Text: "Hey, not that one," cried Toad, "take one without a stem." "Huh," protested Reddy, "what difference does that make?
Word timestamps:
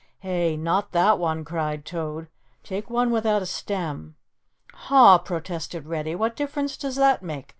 "Hey, 0.21 0.57
not 0.57 0.93
that 0.93 1.19
one," 1.19 1.45
cried 1.45 1.85
Toad, 1.85 2.27
"take 2.63 2.89
one 2.89 3.11
without 3.11 3.43
a 3.43 3.45
stem." 3.45 4.15
"Huh," 4.73 5.19
protested 5.19 5.85
Reddy, 5.85 6.15
"what 6.15 6.35
difference 6.35 6.75
does 6.75 6.95
that 6.95 7.21
make? 7.21 7.49